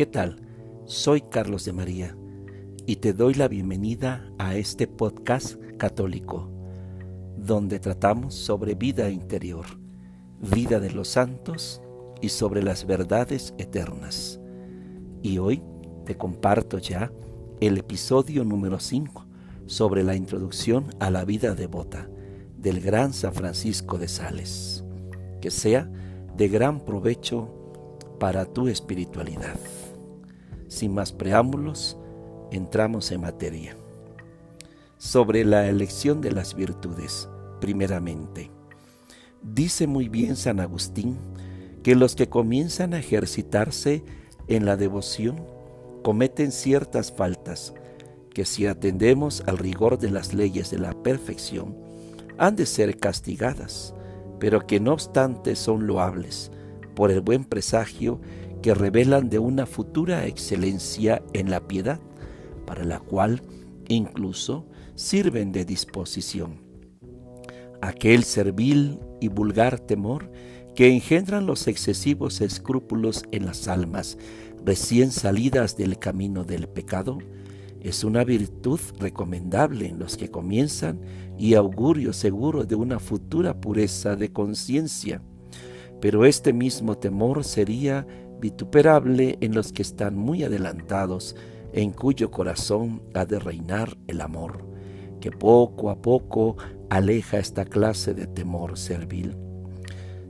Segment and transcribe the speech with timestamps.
[0.00, 0.40] ¿Qué tal?
[0.86, 2.16] Soy Carlos de María
[2.86, 6.50] y te doy la bienvenida a este podcast católico,
[7.36, 9.66] donde tratamos sobre vida interior,
[10.40, 11.82] vida de los santos
[12.22, 14.40] y sobre las verdades eternas.
[15.22, 15.62] Y hoy
[16.06, 17.12] te comparto ya
[17.60, 19.26] el episodio número 5
[19.66, 22.08] sobre la introducción a la vida devota
[22.56, 24.82] del gran San Francisco de Sales.
[25.42, 25.90] Que sea
[26.38, 27.60] de gran provecho
[28.18, 29.58] para tu espiritualidad.
[30.70, 31.98] Sin más preámbulos,
[32.52, 33.76] entramos en materia.
[34.98, 37.28] Sobre la elección de las virtudes,
[37.60, 38.52] primeramente.
[39.42, 41.18] Dice muy bien San Agustín
[41.82, 44.04] que los que comienzan a ejercitarse
[44.46, 45.44] en la devoción
[46.04, 47.74] cometen ciertas faltas
[48.32, 51.74] que si atendemos al rigor de las leyes de la perfección,
[52.38, 53.92] han de ser castigadas,
[54.38, 56.52] pero que no obstante son loables
[56.94, 58.20] por el buen presagio
[58.62, 62.00] que revelan de una futura excelencia en la piedad,
[62.66, 63.42] para la cual
[63.88, 66.60] incluso sirven de disposición.
[67.80, 70.30] Aquel servil y vulgar temor
[70.74, 74.18] que engendran los excesivos escrúpulos en las almas
[74.64, 77.18] recién salidas del camino del pecado,
[77.80, 81.00] es una virtud recomendable en los que comienzan
[81.38, 85.22] y augurio seguro de una futura pureza de conciencia.
[86.00, 88.06] Pero este mismo temor sería
[88.40, 91.36] vituperable en los que están muy adelantados,
[91.72, 94.64] en cuyo corazón ha de reinar el amor,
[95.20, 96.56] que poco a poco
[96.88, 99.36] aleja esta clase de temor servil.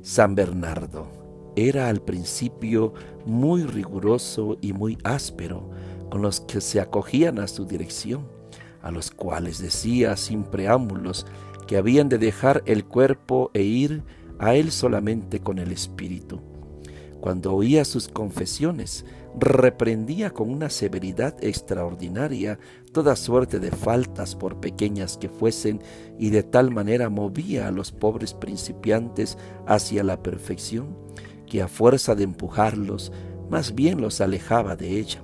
[0.03, 1.09] San Bernardo
[1.57, 2.93] era al principio
[3.25, 5.71] muy riguroso y muy áspero
[6.11, 8.27] con los que se acogían a su dirección,
[8.83, 11.27] a los cuales decía sin preámbulos
[11.67, 14.03] que habían de dejar el cuerpo e ir
[14.39, 16.50] a él solamente con el espíritu
[17.21, 19.05] cuando oía sus confesiones,
[19.39, 22.59] reprendía con una severidad extraordinaria
[22.93, 25.81] toda suerte de faltas por pequeñas que fuesen
[26.19, 30.97] y de tal manera movía a los pobres principiantes hacia la perfección
[31.47, 33.13] que a fuerza de empujarlos
[33.51, 35.23] más bien los alejaba de ella,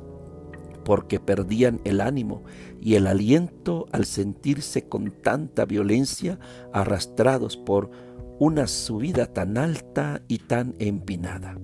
[0.85, 2.43] porque perdían el ánimo
[2.81, 6.39] y el aliento al sentirse con tanta violencia
[6.73, 7.91] arrastrados por
[8.39, 11.57] una subida tan alta y tan empinada.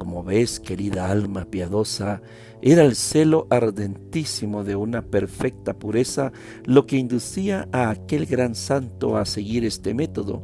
[0.00, 2.22] Como ves, querida alma piadosa,
[2.62, 6.32] era el celo ardentísimo de una perfecta pureza
[6.64, 10.42] lo que inducía a aquel gran santo a seguir este método,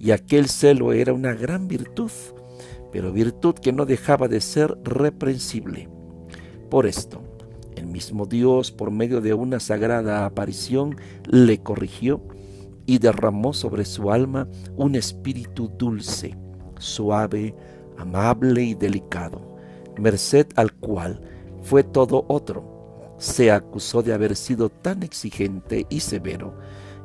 [0.00, 2.10] y aquel celo era una gran virtud,
[2.90, 5.88] pero virtud que no dejaba de ser reprensible.
[6.68, 7.22] Por esto,
[7.76, 12.20] el mismo Dios, por medio de una sagrada aparición, le corrigió
[12.84, 16.36] y derramó sobre su alma un espíritu dulce,
[16.80, 17.54] suave,
[17.98, 19.56] amable y delicado,
[19.98, 21.20] merced al cual
[21.62, 23.14] fue todo otro.
[23.18, 26.54] Se acusó de haber sido tan exigente y severo,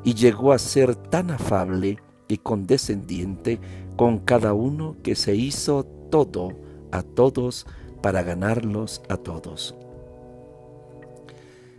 [0.04, 3.60] y llegó a ser tan afable y condescendiente
[3.96, 6.54] con cada uno que se hizo todo
[6.92, 7.66] a todos
[8.02, 9.76] para ganarlos a todos.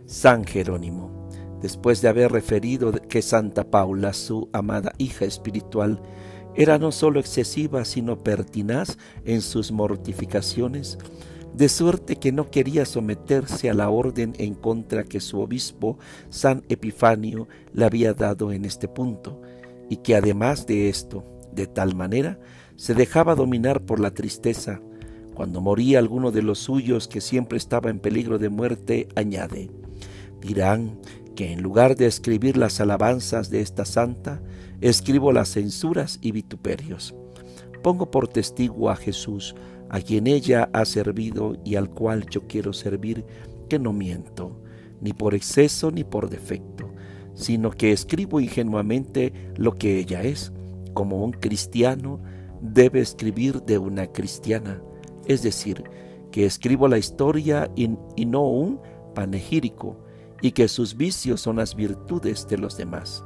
[0.05, 1.29] San Jerónimo,
[1.61, 6.01] después de haber referido que Santa Paula, su amada hija espiritual,
[6.55, 10.97] era no sólo excesiva, sino pertinaz en sus mortificaciones,
[11.55, 15.97] de suerte que no quería someterse a la orden en contra que su obispo,
[16.29, 19.41] San Epifanio, le había dado en este punto,
[19.89, 21.23] y que además de esto,
[21.53, 22.39] de tal manera,
[22.75, 24.81] se dejaba dominar por la tristeza.
[25.33, 29.69] Cuando moría alguno de los suyos que siempre estaba en peligro de muerte, añade,
[30.41, 30.99] dirán
[31.35, 34.41] que en lugar de escribir las alabanzas de esta santa,
[34.81, 37.15] escribo las censuras y vituperios.
[37.83, 39.55] Pongo por testigo a Jesús,
[39.89, 43.25] a quien ella ha servido y al cual yo quiero servir,
[43.69, 44.61] que no miento,
[45.01, 46.91] ni por exceso ni por defecto,
[47.33, 50.51] sino que escribo ingenuamente lo que ella es,
[50.93, 52.19] como un cristiano
[52.61, 54.81] debe escribir de una cristiana,
[55.27, 55.83] es decir,
[56.31, 57.87] que escribo la historia y,
[58.25, 58.79] no un
[59.13, 59.97] panegírico,
[60.41, 63.23] y que sus vicios son las virtudes de los demás.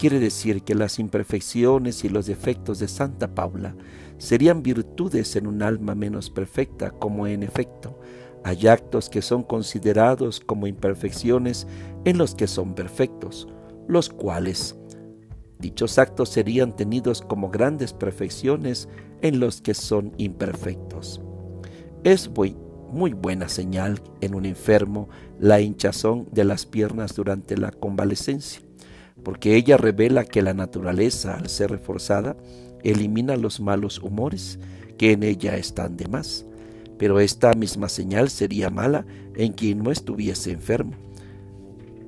[0.00, 3.76] Quiere decir que las imperfecciones y los defectos de Santa Paula
[4.16, 8.00] serían virtudes en un alma menos perfecta, como en efecto
[8.42, 11.66] hay actos que son considerados como imperfecciones
[12.06, 13.46] en los que son perfectos,
[13.88, 14.74] los cuales
[15.58, 18.88] dichos actos serían tenidos como grandes perfecciones
[19.20, 21.20] en los que son imperfectos.
[22.04, 22.56] Es muy,
[22.90, 28.62] muy buena señal en un enfermo la hinchazón de las piernas durante la convalecencia,
[29.22, 32.36] porque ella revela que la naturaleza, al ser reforzada,
[32.82, 34.58] elimina los malos humores
[34.98, 36.46] que en ella están de más.
[37.00, 40.92] pero esta misma señal sería mala en quien no estuviese enfermo,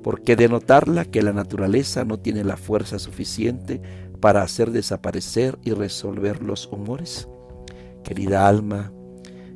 [0.03, 3.81] porque denotarla que la naturaleza no tiene la fuerza suficiente
[4.19, 7.27] para hacer desaparecer y resolver los humores.
[8.03, 8.91] Querida alma,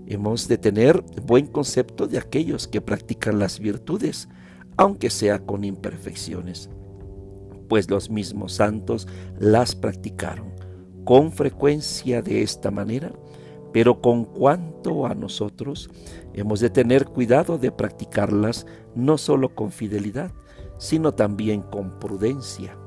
[0.07, 4.29] hemos de tener buen concepto de aquellos que practican las virtudes,
[4.75, 6.71] aunque sea con imperfecciones,
[7.67, 9.07] pues los mismos santos
[9.39, 10.53] las practicaron
[11.03, 13.11] con frecuencia de esta manera
[13.77, 15.89] pero con cuanto a nosotros,
[16.33, 18.65] hemos de tener cuidado de practicarlas
[18.95, 20.31] no solo con fidelidad,
[20.79, 22.77] sino también con prudencia.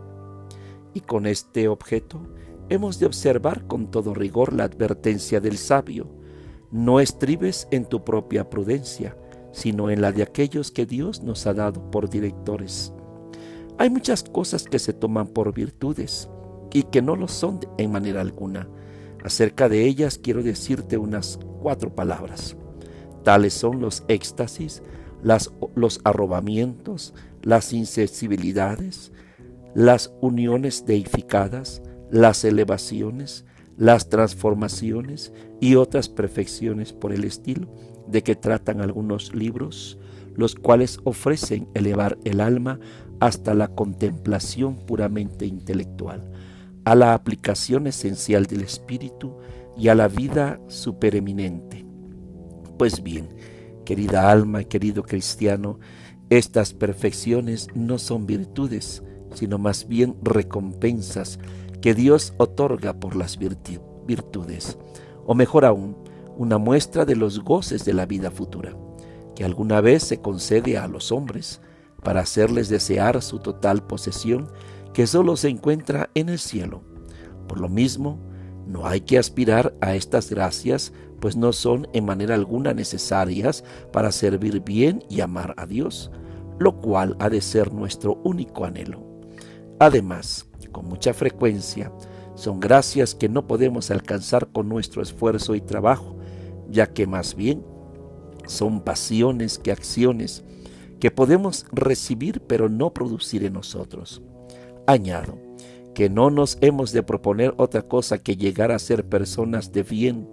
[0.93, 2.21] Y con este objeto
[2.69, 6.09] hemos de observar con todo rigor la advertencia del sabio.
[6.73, 9.17] No estribes en tu propia prudencia,
[9.53, 12.93] sino en la de aquellos que Dios nos ha dado por directores.
[13.81, 16.29] Hay muchas cosas que se toman por virtudes
[16.71, 18.69] y que no lo son en manera alguna
[19.25, 22.59] Acerca de ellas quiero decirte unas cuatro palabras.
[23.25, 24.82] Tales son los éxtasis,
[25.75, 29.12] los arrobamientos, las insensibilidades,
[29.75, 31.81] las uniones deificadas,
[32.11, 33.47] las elevaciones,
[33.79, 37.67] las transformaciones y otras perfecciones por el estilo
[38.06, 39.99] de que tratan algunos libros,
[40.35, 42.79] los cuales ofrecen elevar el alma
[43.20, 46.31] hasta la contemplación puramente intelectual
[46.84, 49.37] a la aplicación esencial del espíritu
[49.76, 51.84] y a la vida supereminente.
[52.78, 53.28] Pues bien,
[53.84, 55.78] querida alma y querido cristiano,
[56.31, 59.02] estas perfecciones no son virtudes,
[59.34, 61.38] sino más bien recompensas
[61.81, 64.78] que Dios otorga por las virtudes,
[65.26, 65.96] o mejor aún,
[66.37, 68.75] una muestra de los goces de la vida futura,
[69.34, 71.61] que alguna vez se concede a los hombres
[72.02, 74.49] para hacerles desear su total posesión
[74.93, 76.82] que solo se encuentra en el cielo.
[77.47, 78.19] Por lo mismo,
[78.67, 84.12] no hay que aspirar a estas gracias, pues no son en manera alguna necesarias para
[84.12, 86.11] servir bien y amar a Dios,
[86.58, 89.05] lo cual ha de ser nuestro único anhelo.
[89.79, 91.93] Además, con mucha frecuencia,
[92.35, 96.17] son gracias que no podemos alcanzar con nuestro esfuerzo y trabajo,
[96.69, 97.64] ya que más bien
[98.46, 100.44] son pasiones que acciones
[101.00, 104.23] que podemos recibir pero no producir en nosotros.
[104.87, 105.38] Añado
[105.94, 110.29] que no nos hemos de proponer otra cosa que llegar a ser personas de bien,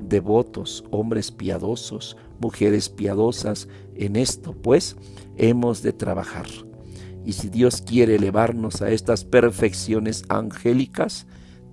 [0.00, 3.68] devotos, hombres piadosos, mujeres piadosas.
[3.94, 4.96] En esto, pues,
[5.36, 6.46] hemos de trabajar.
[7.24, 11.26] Y si Dios quiere elevarnos a estas perfecciones angélicas,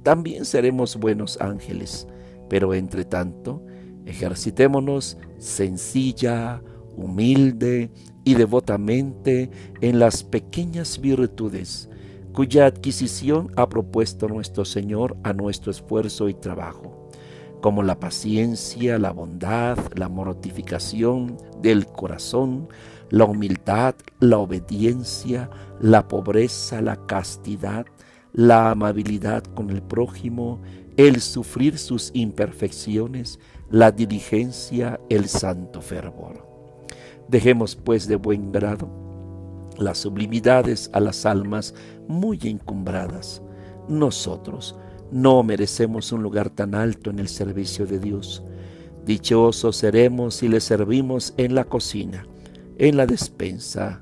[0.03, 2.07] también seremos buenos ángeles.
[2.49, 3.65] Pero entre tanto,
[4.05, 6.61] ejercitémonos sencilla,
[6.95, 7.91] humilde
[8.25, 9.49] y devotamente
[9.79, 11.89] en las pequeñas virtudes
[12.33, 17.09] cuya adquisición ha propuesto nuestro Señor a nuestro esfuerzo y trabajo,
[17.61, 22.67] como la paciencia, la bondad, la mortificación del corazón,
[23.09, 25.49] la humildad, la obediencia,
[25.79, 27.85] la pobreza, la castidad,
[28.33, 30.61] la amabilidad con el prójimo,
[30.97, 33.39] el sufrir sus imperfecciones,
[33.69, 36.54] la diligencia, el santo fervor.
[37.27, 39.05] Dejemos pues de buen grado
[39.77, 41.73] las sublimidades a las almas
[42.07, 43.41] muy encumbradas.
[43.87, 44.75] Nosotros
[45.11, 48.43] no merecemos un lugar tan alto en el servicio de Dios.
[49.05, 52.25] Dichosos seremos si le servimos en la cocina,
[52.77, 54.01] en la despensa,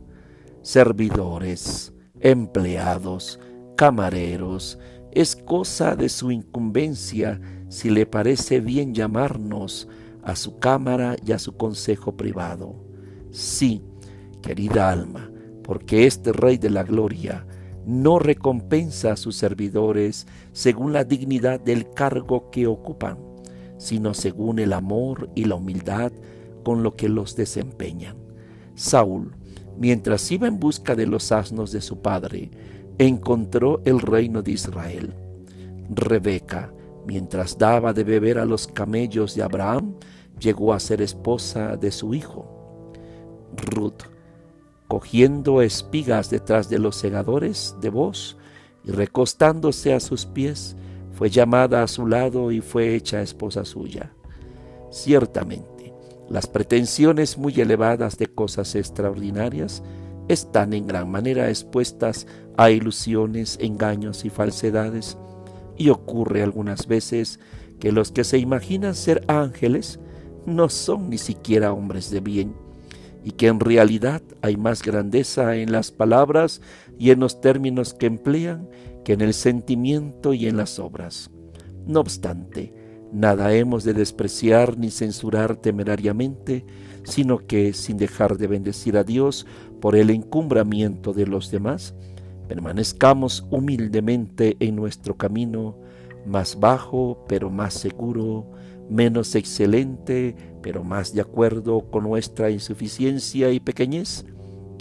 [0.62, 3.40] servidores, empleados,
[3.76, 4.80] camareros.
[5.12, 9.88] Es cosa de su incumbencia si le parece bien llamarnos
[10.24, 12.93] a su cámara y a su consejo privado.
[13.34, 13.82] Sí,
[14.44, 15.32] querida alma,
[15.64, 17.48] porque este Rey de la Gloria
[17.84, 23.18] no recompensa a sus servidores según la dignidad del cargo que ocupan,
[23.80, 26.12] sino según el amor y la humildad
[26.64, 28.18] con lo que los desempeñan.
[28.76, 29.36] Saúl,
[29.80, 32.52] mientras iba en busca de los asnos de su padre,
[33.00, 35.16] encontró el reino de Israel.
[35.90, 36.72] Rebeca,
[37.08, 39.96] mientras daba de beber a los camellos de Abraham,
[40.40, 42.63] llegó a ser esposa de su hijo.
[43.58, 44.04] Ruth,
[44.88, 48.38] cogiendo espigas detrás de los segadores de voz
[48.84, 50.76] y recostándose a sus pies,
[51.14, 54.12] fue llamada a su lado y fue hecha esposa suya.
[54.90, 55.94] Ciertamente,
[56.30, 59.84] las pretensiones muy elevadas de cosas extraordinarias
[60.28, 65.18] están en gran manera expuestas a ilusiones, engaños y falsedades,
[65.78, 67.40] y ocurre algunas veces
[67.80, 70.00] que los que se imaginan ser ángeles
[70.46, 72.56] no son ni siquiera hombres de bien,
[73.24, 76.62] y que en realidad hay más grandeza en las palabras
[77.00, 78.70] y en los términos que emplean
[79.04, 81.30] que en el sentimiento y en las obras.
[81.86, 82.74] No obstante,
[83.14, 86.66] Nada hemos de despreciar ni censurar temerariamente,
[87.04, 89.46] sino que, sin dejar de bendecir a Dios
[89.80, 91.94] por el encumbramiento de los demás,
[92.48, 95.78] permanezcamos humildemente en nuestro camino,
[96.26, 98.50] más bajo pero más seguro,
[98.90, 104.26] menos excelente pero más de acuerdo con nuestra insuficiencia y pequeñez.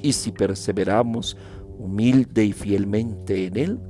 [0.00, 1.36] Y si perseveramos
[1.78, 3.80] humilde y fielmente en Él,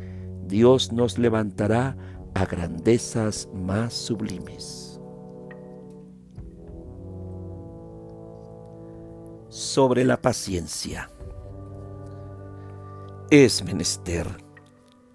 [0.49, 1.97] Dios nos levantará
[2.35, 4.99] a grandezas más sublimes.
[9.49, 11.11] Sobre la paciencia.
[13.31, 14.26] Es menester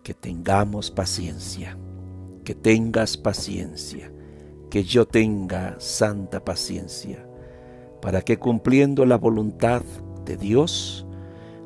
[0.04, 1.78] que tengamos paciencia,
[2.44, 4.12] que tengas paciencia,
[4.70, 7.26] que yo tenga santa paciencia,
[8.02, 9.82] para que cumpliendo la voluntad
[10.26, 11.06] de Dios,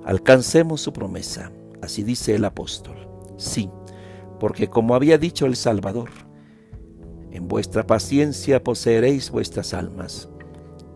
[0.06, 1.52] alcancemos su promesa.
[1.82, 2.96] Así dice el apóstol.
[3.38, 3.70] Sí,
[4.40, 6.10] porque como había dicho el Salvador,
[7.32, 10.30] en vuestra paciencia poseeréis vuestras almas.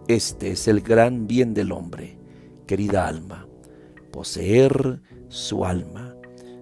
[0.08, 2.20] Este es el gran bien del hombre,
[2.68, 3.48] querida alma,
[4.12, 6.16] poseer su alma.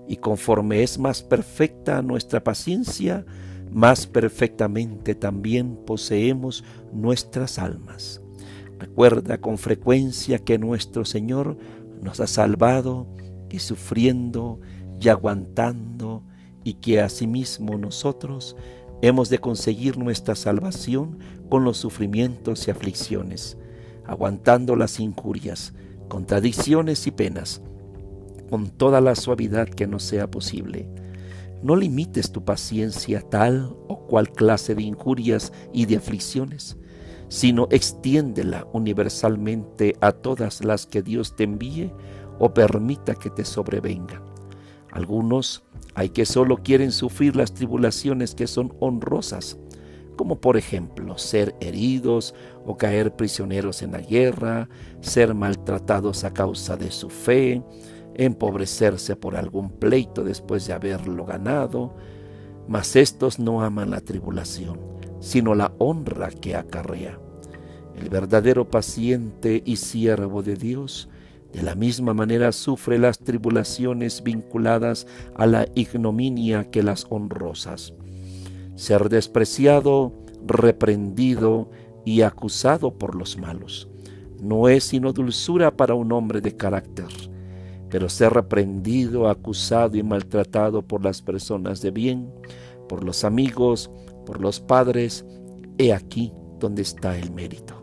[0.07, 3.25] Y conforme es más perfecta nuestra paciencia,
[3.73, 6.63] más perfectamente también poseemos
[6.93, 8.21] nuestras almas.
[8.79, 11.57] Recuerda con frecuencia que nuestro Señor
[12.01, 13.07] nos ha salvado
[13.49, 14.59] y sufriendo
[14.99, 16.23] y aguantando
[16.63, 18.55] y que asimismo nosotros
[19.01, 23.57] hemos de conseguir nuestra salvación con los sufrimientos y aflicciones,
[24.05, 25.73] aguantando las injurias,
[26.07, 27.61] contradicciones y penas,
[28.49, 30.87] con toda la suavidad que nos sea posible.
[31.63, 36.75] No limites tu paciencia a tal o cual clase de injurias y de aflicciones,
[37.29, 41.91] sino extiéndela universalmente a todas las que Dios te envíe
[42.37, 44.21] o permita que te sobrevengan.
[44.91, 45.63] Algunos
[45.95, 49.57] hay que solo quieren sufrir las tribulaciones que son honrosas,
[50.17, 54.67] como por ejemplo ser heridos o caer prisioneros en la guerra,
[54.99, 57.63] ser maltratados a causa de su fe,
[58.15, 61.95] empobrecerse por algún pleito después de haberlo ganado,
[62.67, 64.79] mas estos no aman la tribulación,
[65.19, 67.19] sino la honra que acarrea.
[67.95, 71.09] El verdadero paciente y siervo de Dios
[71.51, 75.05] de la misma manera sufre las tribulaciones vinculadas
[75.35, 77.93] a la ignominia que las honrosas.
[78.75, 80.13] Ser despreciado,
[80.47, 81.69] reprendido
[82.05, 83.87] y acusado por los malos
[84.43, 87.07] no es sino dulzura para un hombre de carácter,
[87.93, 92.27] pero ser reprendido, acusado y maltratado por las personas de bien,
[92.89, 93.91] por los amigos,
[94.25, 95.23] por los padres,
[95.77, 97.75] he aquí donde está el mérito.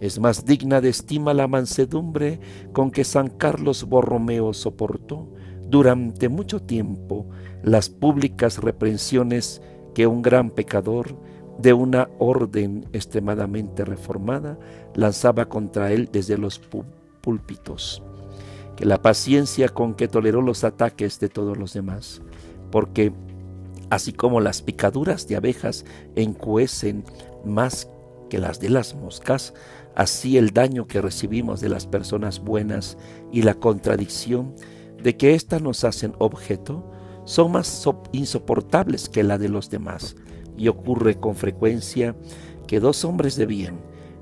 [0.00, 2.40] Es más digna de estima la mansedumbre
[2.72, 5.28] con que San Carlos Borromeo soportó
[5.68, 7.26] durante mucho tiempo
[7.62, 9.60] las públicas reprensiones
[9.94, 11.14] que un gran pecador
[11.58, 14.58] de una orden extremadamente reformada
[14.94, 16.58] lanzaba contra él desde los
[17.20, 18.02] púlpitos,
[18.76, 22.20] que la paciencia con que toleró los ataques de todos los demás,
[22.70, 23.12] porque
[23.90, 27.04] así como las picaduras de abejas encuecen
[27.44, 27.88] más
[28.28, 29.54] que las de las moscas,
[29.94, 32.98] así el daño que recibimos de las personas buenas
[33.32, 34.54] y la contradicción
[35.02, 36.90] de que éstas nos hacen objeto
[37.24, 40.16] son más insoportables que la de los demás.
[40.56, 42.16] Y ocurre con frecuencia
[42.66, 43.78] que dos hombres de bien,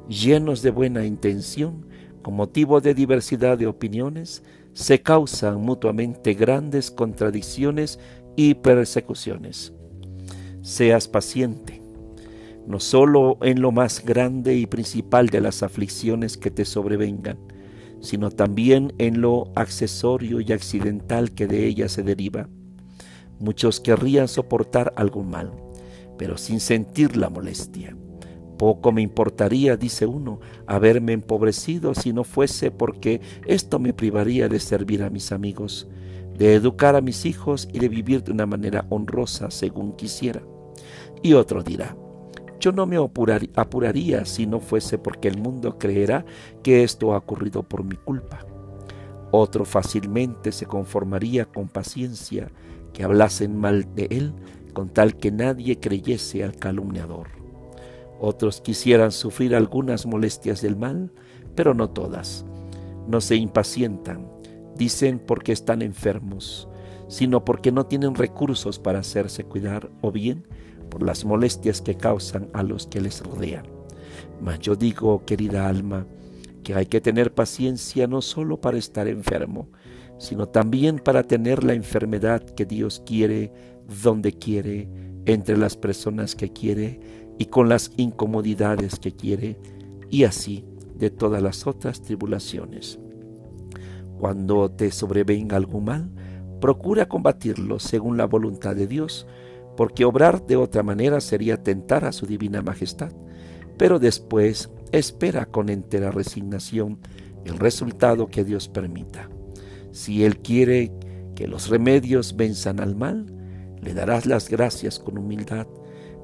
[0.08, 1.86] llenos de buena intención,
[2.24, 8.00] con motivo de diversidad de opiniones, se causan mutuamente grandes contradicciones
[8.34, 9.74] y persecuciones.
[10.62, 11.82] Seas paciente,
[12.66, 17.38] no solo en lo más grande y principal de las aflicciones que te sobrevengan,
[18.00, 22.48] sino también en lo accesorio y accidental que de ellas se deriva.
[23.38, 25.52] Muchos querrían soportar algún mal,
[26.16, 27.94] pero sin sentir la molestia.
[28.58, 34.60] Poco me importaría, dice uno, haberme empobrecido si no fuese porque esto me privaría de
[34.60, 35.88] servir a mis amigos,
[36.38, 40.42] de educar a mis hijos y de vivir de una manera honrosa según quisiera.
[41.22, 41.96] Y otro dirá,
[42.60, 46.24] yo no me apuraría si no fuese porque el mundo creerá
[46.62, 48.40] que esto ha ocurrido por mi culpa.
[49.30, 52.50] Otro fácilmente se conformaría con paciencia
[52.92, 54.32] que hablasen mal de él
[54.72, 57.43] con tal que nadie creyese al calumniador.
[58.20, 61.12] Otros quisieran sufrir algunas molestias del mal,
[61.54, 62.44] pero no todas.
[63.06, 64.28] No se impacientan,
[64.76, 66.68] dicen porque están enfermos,
[67.08, 70.46] sino porque no tienen recursos para hacerse cuidar o bien
[70.88, 73.66] por las molestias que causan a los que les rodean.
[74.40, 76.06] Mas yo digo, querida alma,
[76.62, 79.68] que hay que tener paciencia no solo para estar enfermo,
[80.18, 83.52] sino también para tener la enfermedad que Dios quiere,
[84.02, 84.88] donde quiere
[85.26, 87.00] entre las personas que quiere
[87.38, 89.58] y con las incomodidades que quiere,
[90.10, 90.64] y así
[90.94, 92.98] de todas las otras tribulaciones.
[94.18, 96.10] Cuando te sobrevenga algún mal,
[96.60, 99.26] procura combatirlo según la voluntad de Dios,
[99.76, 103.12] porque obrar de otra manera sería tentar a su divina majestad.
[103.76, 107.00] Pero después espera con entera resignación
[107.44, 109.28] el resultado que Dios permita.
[109.90, 110.92] Si Él quiere
[111.34, 113.26] que los remedios venzan al mal,
[113.82, 115.66] le darás las gracias con humildad,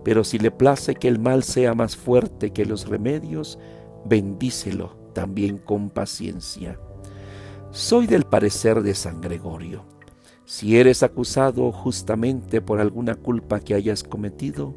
[0.05, 3.59] pero si le place que el mal sea más fuerte que los remedios,
[4.05, 6.79] bendícelo también con paciencia.
[7.71, 9.85] Soy del parecer de San Gregorio.
[10.45, 14.75] Si eres acusado justamente por alguna culpa que hayas cometido,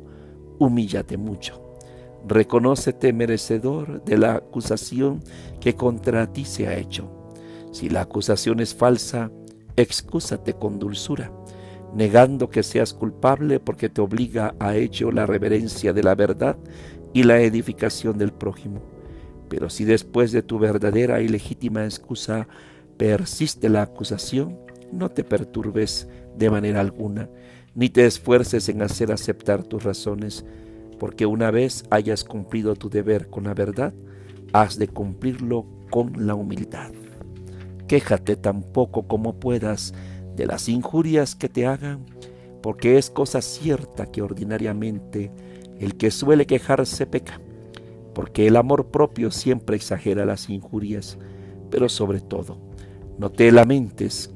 [0.60, 1.60] humíllate mucho.
[2.27, 5.24] Reconócete merecedor de la acusación
[5.60, 7.10] que contra ti se ha hecho.
[7.72, 9.32] Si la acusación es falsa,
[9.75, 11.32] excúsate con dulzura,
[11.96, 16.58] negando que seas culpable porque te obliga a ello la reverencia de la verdad
[17.14, 18.82] y la edificación del prójimo.
[19.50, 22.48] Pero si después de tu verdadera y legítima excusa
[22.98, 24.58] persiste la acusación,
[24.92, 27.30] no te perturbes de manera alguna,
[27.76, 30.46] ni te esfuerces en hacer aceptar tus razones,
[31.00, 33.94] porque una vez hayas cumplido tu deber con la verdad,
[34.54, 36.92] has de cumplirlo con la humildad.
[37.88, 39.94] Quéjate tan poco como puedas
[40.36, 42.06] de las injurias que te hagan,
[42.62, 45.32] porque es cosa cierta que ordinariamente
[45.80, 47.42] el que suele quejarse peca,
[48.13, 51.18] porque el amor propio siempre exagera las injurias,
[51.70, 52.58] pero sobre todo,
[53.18, 54.32] no te lamentes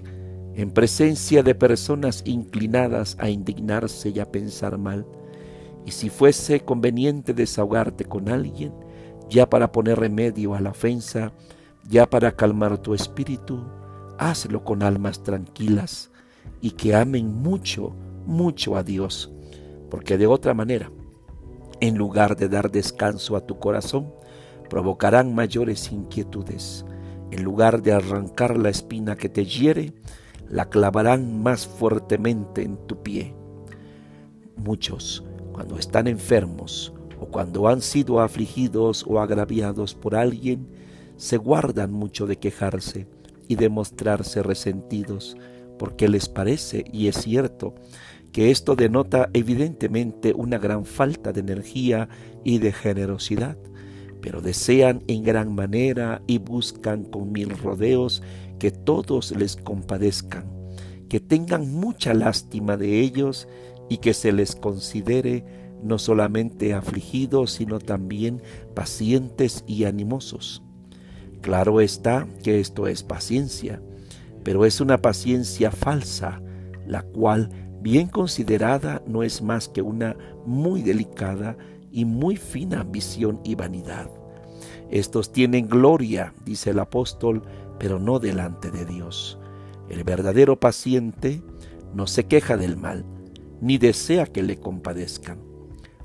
[0.55, 5.05] en presencia de personas inclinadas a indignarse y a pensar mal,
[5.85, 8.73] y si fuese conveniente desahogarte con alguien,
[9.29, 11.31] ya para poner remedio a la ofensa,
[11.87, 13.63] ya para calmar tu espíritu,
[14.17, 16.11] hazlo con almas tranquilas
[16.61, 17.95] y que amen mucho,
[18.25, 19.31] mucho a Dios,
[19.89, 20.91] porque de otra manera,
[21.79, 24.13] en lugar de dar descanso a tu corazón,
[24.69, 26.85] provocarán mayores inquietudes.
[27.31, 29.93] En lugar de arrancar la espina que te hiere,
[30.49, 33.35] la clavarán más fuertemente en tu pie.
[34.55, 40.67] Muchos, cuando están enfermos o cuando han sido afligidos o agraviados por alguien,
[41.17, 43.07] se guardan mucho de quejarse
[43.47, 45.37] y de mostrarse resentidos,
[45.77, 47.75] porque les parece, y es cierto,
[48.31, 52.09] que esto denota evidentemente una gran falta de energía
[52.43, 53.57] y de generosidad,
[54.21, 58.21] pero desean en gran manera y buscan con mil rodeos
[58.59, 60.45] que todos les compadezcan,
[61.09, 63.47] que tengan mucha lástima de ellos
[63.89, 65.45] y que se les considere
[65.83, 68.41] no solamente afligidos, sino también
[68.73, 70.63] pacientes y animosos.
[71.41, 73.81] Claro está que esto es paciencia,
[74.43, 76.41] pero es una paciencia falsa,
[76.85, 77.49] la cual,
[77.81, 81.57] bien considerada, no es más que una muy delicada
[81.91, 84.09] y muy fina ambición y vanidad.
[84.89, 87.43] Estos tienen gloria, dice el apóstol,
[87.79, 89.37] pero no delante de Dios.
[89.89, 91.41] El verdadero paciente
[91.93, 93.05] no se queja del mal,
[93.61, 95.39] ni desea que le compadezcan.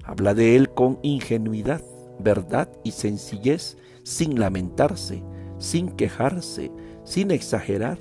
[0.04, 1.82] Habla de él con ingenuidad,
[2.18, 5.22] verdad y sencillez, sin lamentarse,
[5.58, 6.70] sin quejarse,
[7.04, 7.98] sin exagerar,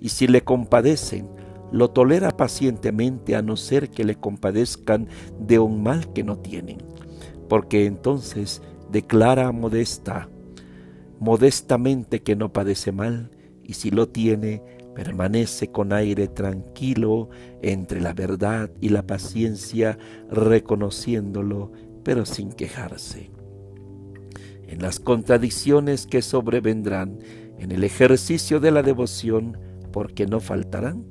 [0.00, 1.28] y si le compadecen,
[1.70, 6.78] lo tolera pacientemente a no ser que le compadezcan de un mal que no tienen,
[7.48, 10.28] porque entonces declara modesta
[11.22, 13.30] modestamente que no padece mal,
[13.62, 14.60] y si lo tiene,
[14.92, 17.30] permanece con aire tranquilo
[17.62, 19.98] entre la verdad y la paciencia,
[20.30, 21.70] reconociéndolo,
[22.02, 23.30] pero sin quejarse.
[24.72, 27.18] En las contradicciones que sobrevendrán
[27.58, 29.58] en el ejercicio de la devoción,
[29.92, 31.04] porque no faltarán,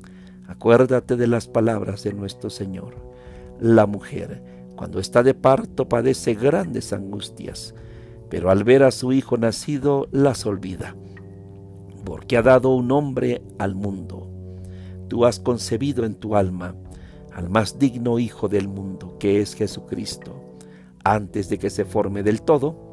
[0.47, 2.95] acuérdate de las palabras de nuestro Señor.
[3.60, 4.41] La mujer,
[4.76, 7.76] cuando está de parto, padece grandes angustias,
[8.32, 10.95] pero al ver a su hijo nacido las olvida,
[12.04, 14.28] porque ha dado un hombre al mundo.
[15.08, 16.74] Tú has concebido en tu alma
[17.32, 20.58] al más digno hijo del mundo, que es Jesucristo.
[21.04, 22.90] Antes de que se forme del todo,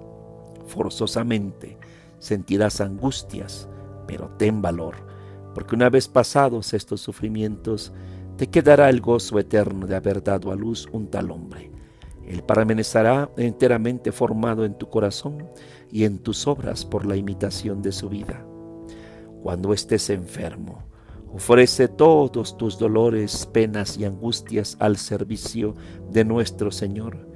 [0.69, 1.79] forzosamente
[2.21, 3.69] sentirás angustias,
[4.07, 4.95] pero ten valor,
[5.55, 7.93] porque una vez pasados estos sufrimientos,
[8.37, 11.73] te quedará el gozo eterno de haber dado a luz un tal hombre
[12.29, 15.49] él permanecerá enteramente formado en tu corazón
[15.91, 18.45] y en tus obras por la imitación de su vida.
[19.43, 20.85] Cuando estés enfermo,
[21.33, 25.75] ofrece todos tus dolores, penas y angustias al servicio
[26.11, 27.27] de nuestro Señor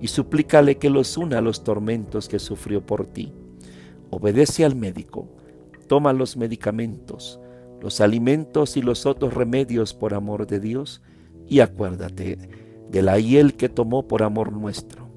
[0.00, 3.32] y suplícale que los una a los tormentos que sufrió por ti.
[4.10, 5.28] Obedece al médico,
[5.86, 7.40] toma los medicamentos,
[7.80, 11.02] los alimentos y los otros remedios por amor de Dios
[11.46, 12.38] y acuérdate
[12.90, 15.08] de la hiel que tomó por amor nuestro.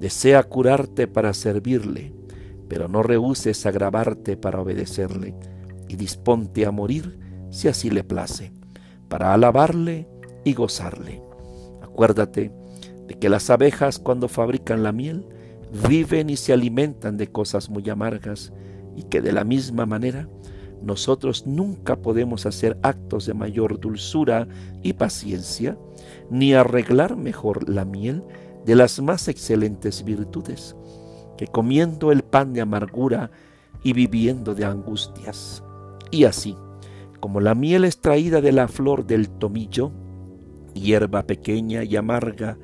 [0.00, 2.12] Desea curarte para servirle,
[2.68, 5.34] pero no rehuses agravarte para obedecerle,
[5.88, 7.18] y disponte a morir
[7.50, 8.52] si así le place,
[9.08, 10.08] para alabarle
[10.44, 11.22] y gozarle.
[11.82, 12.50] Acuérdate
[13.06, 15.26] de que las abejas cuando fabrican la miel
[15.88, 18.52] viven y se alimentan de cosas muy amargas,
[18.94, 20.28] y que de la misma manera
[20.82, 24.48] nosotros nunca podemos hacer actos de mayor dulzura
[24.82, 25.78] y paciencia,
[26.28, 28.22] ni arreglar mejor la miel
[28.66, 30.76] de las más excelentes virtudes,
[31.38, 33.30] que comiendo el pan de amargura
[33.82, 35.62] y viviendo de angustias.
[36.10, 36.56] Y así,
[37.20, 39.92] como la miel extraída de la flor del tomillo,
[40.74, 42.58] hierba pequeña y amarga,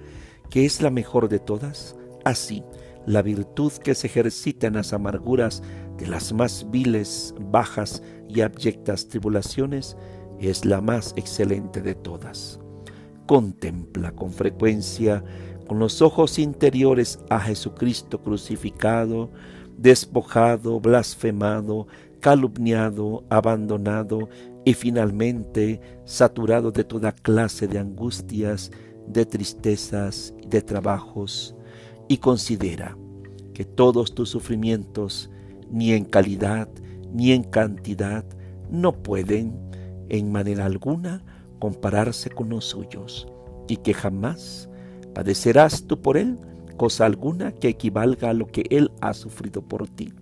[0.50, 2.62] que es la mejor de todas, así
[3.06, 5.62] la virtud que se ejercita en las amarguras
[5.96, 9.96] de las más viles, bajas y abyectas tribulaciones
[10.38, 12.60] es la más excelente de todas.
[13.26, 15.24] Contempla con frecuencia
[15.66, 19.30] con los ojos interiores a Jesucristo crucificado,
[19.76, 21.86] despojado, blasfemado,
[22.20, 24.28] calumniado, abandonado
[24.64, 28.70] y finalmente saturado de toda clase de angustias,
[29.12, 31.54] de tristezas, de trabajos,
[32.08, 32.96] y considera
[33.54, 35.30] que todos tus sufrimientos,
[35.70, 36.68] ni en calidad
[37.12, 38.24] ni en cantidad,
[38.70, 39.58] no pueden
[40.08, 41.24] en manera alguna
[41.58, 43.26] compararse con los suyos,
[43.66, 44.68] y que jamás
[45.14, 46.38] padecerás tú por él
[46.78, 50.14] cosa alguna que equivalga a lo que él ha sufrido por ti.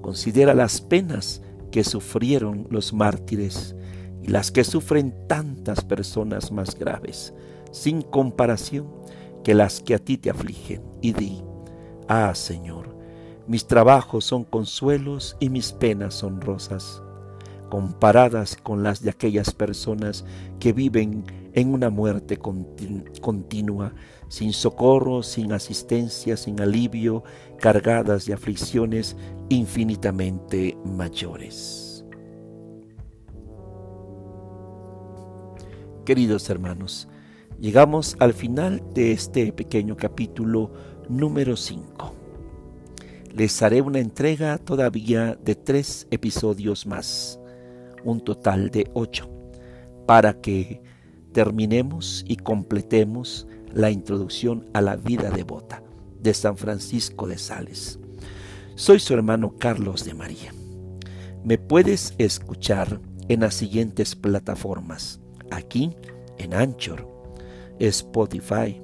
[0.00, 3.76] Considera las penas que sufrieron los mártires
[4.22, 7.32] y las que sufren tantas personas más graves,
[7.74, 8.86] sin comparación
[9.42, 11.42] que las que a ti te afligen, y di,
[12.08, 12.96] ah Señor,
[13.48, 17.02] mis trabajos son consuelos y mis penas son rosas,
[17.68, 20.24] comparadas con las de aquellas personas
[20.60, 23.92] que viven en una muerte continua,
[24.28, 27.24] sin socorro, sin asistencia, sin alivio,
[27.58, 29.16] cargadas de aflicciones
[29.48, 32.04] infinitamente mayores.
[36.04, 37.08] Queridos hermanos,
[37.64, 40.70] llegamos al final de este pequeño capítulo
[41.08, 42.14] número 5
[43.32, 47.40] les haré una entrega todavía de tres episodios más,
[48.04, 49.30] un total de ocho,
[50.06, 50.82] para que
[51.32, 55.82] terminemos y completemos la introducción a la vida devota
[56.20, 57.98] de San Francisco de Sales.
[58.74, 60.52] Soy su hermano Carlos de María.
[61.44, 65.18] Me puedes escuchar en las siguientes plataformas,
[65.50, 65.96] aquí
[66.36, 67.13] en Anchor,
[67.78, 68.80] Spotify,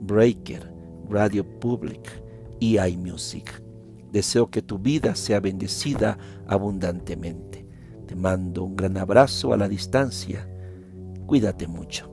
[0.00, 0.72] Breaker,
[1.08, 2.22] Radio Public
[2.60, 3.62] y iMusic.
[4.10, 7.66] Deseo que tu vida sea bendecida abundantemente.
[8.06, 10.48] Te mando un gran abrazo a la distancia.
[11.26, 12.10] Cuídate mucho.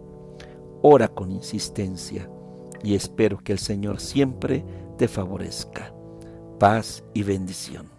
[0.82, 2.30] Ora con insistencia
[2.84, 4.64] y espero que el Señor siempre
[4.98, 5.94] te favorezca.
[6.58, 7.99] Paz y bendición.